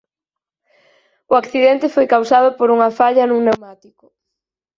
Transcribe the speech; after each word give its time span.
O 1.31 1.33
accidente 1.41 1.93
foi 1.95 2.05
causado 2.13 2.49
por 2.57 2.67
unha 2.75 2.89
falla 2.99 3.27
nun 3.29 3.41
pneumático. 3.45 4.05